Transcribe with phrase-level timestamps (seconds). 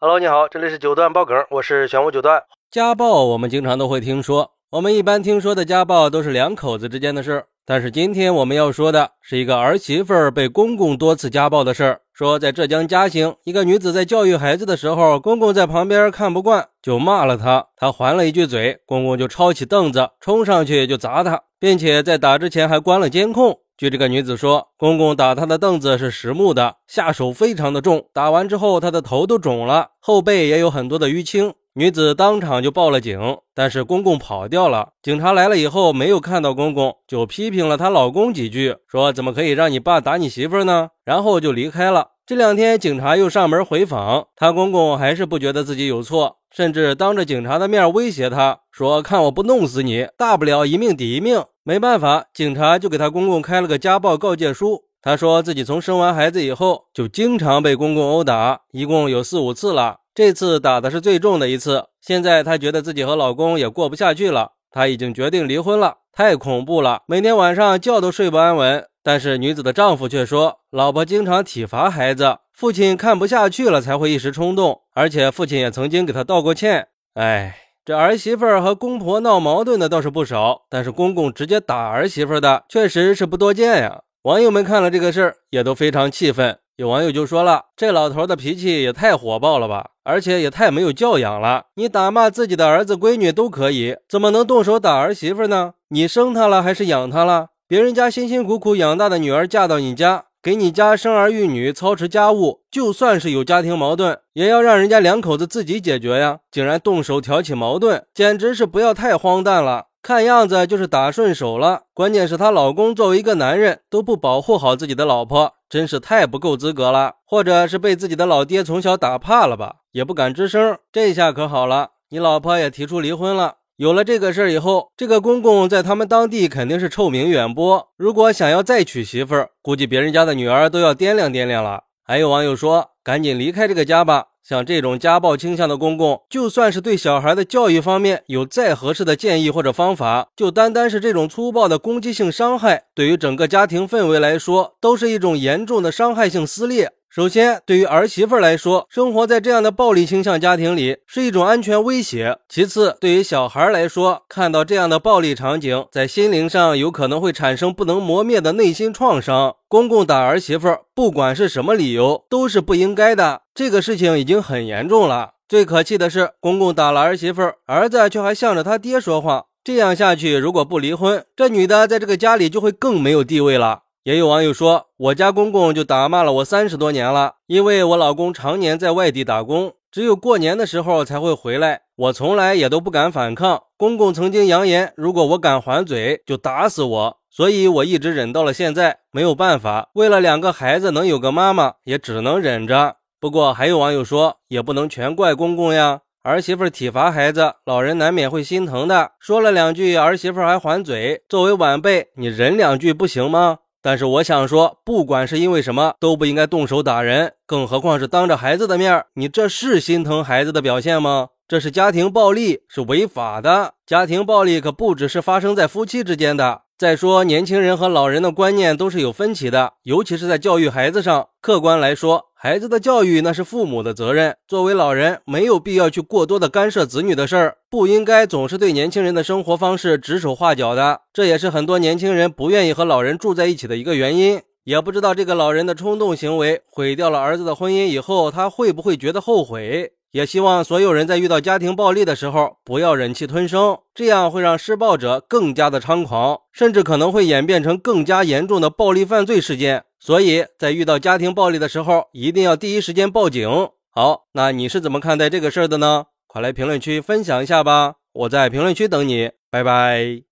[0.00, 2.44] Hello，你好，这里是九段爆梗，我是玄武九段。
[2.70, 7.46] 家暴我们经常都会听说，我们一般听说的家暴都是两口子之间的事。
[7.70, 12.00] 但是今天我们要说的是一个儿媳妇儿被公公多次家暴的事儿。
[12.14, 23.58] 说在浙江嘉兴，一个女子在教育孩子的时候，公公在旁边看不惯，就骂了她，她还了一句嘴，公公就抄起凳子冲上去就砸她，并且在打之前还关了监控。
[23.76, 31.52] 据这个女子说，公公打她的凳子是实木的，下手非常的重，打完之后她的头都肿了，后背也有很多的淤青。
[31.78, 34.94] 女子当场就报了警，但是公公跑掉了。
[35.00, 40.88] 警察来了以后没有看到公公，就批评了她老公几句，说怎么可以让你爸打你媳妇呢？
[41.04, 42.08] 然后就离开了。
[42.26, 54.82] 这两天警察又上门回访，她公公还是不觉得自己有错，甚至当着警察的面威胁她说：“看我不弄死你，大不了一命抵一命。”没办法，警察就给她公公开了个家暴告诫书。
[55.00, 59.98] 她说自己从生完孩子以后就经常被公公殴打，一共有四五次了。
[60.18, 61.84] 这次打的是最重的一次。
[62.00, 65.98] 现在她觉得自己和老公也过不下去了，她已经决定离婚了。
[66.12, 68.84] 太恐怖了，每天晚上觉都睡不安稳。
[69.04, 76.88] 但是女子的丈夫却说，老婆经常体罚孩子，父亲看不下去了才会一时冲动，而且父亲也曾经给她道过歉。
[77.14, 77.56] 哎。
[77.84, 84.00] 这儿媳妇和公婆闹矛盾的倒是不少，但是公公直接打儿媳妇的确实是不多见呀。
[84.22, 91.66] 网友们看了这个事儿也都非常气愤，有网友就说了：“这老头的脾气也太火爆了吧，而且也太没有教养了。
[91.74, 95.74] 你打骂自己的儿子闺女都可以，怎么能动手打儿媳妇呢？
[95.90, 97.48] 你生她了还是养她了？
[97.68, 106.38] 别人家辛辛苦苦养大的女儿嫁到你家。”给你家生儿育女、操持家务，就算是有家庭矛盾，也要让人家两口子自己解决呀！
[106.50, 109.86] 竟然动手挑起矛盾，简直是不要太荒诞了！
[110.00, 111.82] 看样子就是打顺手了。
[111.92, 117.16] 关键是她老公作为一个男人，都不保护好自己的老婆，真是太不够资格了。
[117.26, 120.78] 或者是被自己的老爹从小打怕了吧，也不敢吱声。
[120.90, 123.56] 这下可好了，你老婆也提出离婚了。
[123.76, 127.88] 有了这个事儿以后，这个公公在他们当地肯定是臭名远播。
[127.96, 131.84] 如果想要再娶媳妇儿，估计别人家的女儿都要掂量掂量了。
[132.02, 134.28] 还有网友说：“赶紧离开这个家吧！
[134.48, 152.38] 像这种家暴倾向的公公，就算是对小孩的教育方面有再合适的建议或者方法，就单单是这种粗暴的攻击性伤害，对于整个家庭氛围来说，都是一种严重的伤害性撕裂。”首先，对于儿媳妇来说，生活在这样的暴力倾向家庭里是一种安全威胁。
[152.48, 159.56] 其次，对于小孩来说，看到这样的暴力场景，在心灵上有可能会产生不能磨灭的内心创伤。
[159.66, 163.40] 公公打儿媳妇，不管是什么理由，都是不应该的。
[163.52, 165.32] 这个事情已经很严重了。
[165.48, 169.46] 最可气的是，公公打了儿媳妇，儿子却还向着他爹说话。
[169.64, 173.80] 这样下去，如果不离婚，这女的在这个家里就会更没有地位了。
[174.04, 183.64] 也有网友说，我家公公就打骂了我三十多年了，因为我老公常年在外地打工，只有过年的时候才会回来，我从来也都不敢反抗。
[183.76, 189.00] 公公曾经扬言，如果我敢还嘴，就打死我，所以我一直忍到了现在。
[189.10, 192.96] 没有办法，为了两个孩子能有个妈妈，也只能忍着。
[193.20, 199.12] 不过还有网友说，也不能全怪公公呀，儿媳妇体罚孩子，老人难免会心疼的。
[199.18, 203.58] 说了两句，儿媳妇还还嘴，作为晚辈，你忍两句不行吗？
[203.80, 211.28] 但是我想说，不管是因为什么，都不应该动手打人，更何况是当着孩子的面你这是心疼孩子的表现吗？
[211.46, 213.74] 这是家庭暴力，是违法的。
[213.86, 216.62] 家庭暴力可不只是发生在夫妻之间的。
[216.76, 221.28] 再说，年轻人和老人的观念都是有分歧的，尤其是在教育孩子上。
[221.40, 224.36] 客观来说，孩子的教育那是父母的责任。
[224.46, 231.00] 作为老人，没有必要去过多的干涉子女的事儿，不应该总是对年轻人的生活方式指手画脚的。
[231.12, 234.40] 这也是很多年轻人不愿意和老人住在一起的一个原因。
[234.62, 239.90] 也不知道这个老人的冲动行为毁掉了儿子的婚姻以后，他会不会觉得后悔？
[240.10, 249.84] 也希望所有人在遇到家庭暴力的时候，不要忍气吞声，这样会让施暴者更加的猖狂，甚至可能会演变成更加严重的暴力犯罪事件。
[250.00, 253.68] 所以在遇到家庭暴力的时候，一定要第一时间报警。
[253.90, 256.06] 好，那你是怎么看待这个事儿的呢？
[256.26, 260.27] 快来评论区分享一下吧，我在评论区等你，拜拜。